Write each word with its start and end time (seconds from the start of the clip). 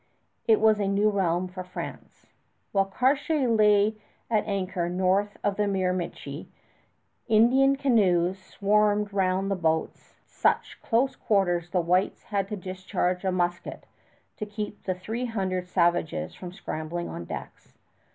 It 0.47 0.59
was 0.59 0.79
a 0.79 0.87
new 0.87 1.11
realm 1.11 1.47
for 1.47 1.63
France. 1.63 2.25
While 2.71 2.85
Cartier 2.85 3.47
lay 3.47 3.97
at 4.31 4.47
anchor 4.47 4.89
north 4.89 5.37
of 5.43 5.57
the 5.57 5.67
Miramichi, 5.67 6.49
Indian 7.27 7.75
canoes 7.75 8.41
swarmed 8.41 9.13
round 9.13 9.51
the 9.51 9.55
boats 9.55 10.15
at 10.21 10.25
such 10.27 10.79
close 10.81 11.15
quarters 11.15 11.69
the 11.69 11.81
whites 11.81 12.23
had 12.23 12.47
to 12.47 12.55
discharge 12.57 13.23
a 13.23 13.31
musket 13.31 13.85
to 14.37 14.45
keep 14.47 14.81
the 14.85 14.95
three 14.95 15.25
hundred 15.25 15.67
savages 15.67 16.33
from 16.33 16.51
scrambling 16.51 17.07
on 17.07 17.25
decks. 17.25 17.77